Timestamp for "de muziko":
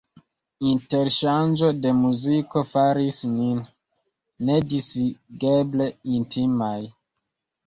1.81-2.63